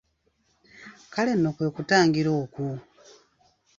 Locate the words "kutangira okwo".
1.75-2.67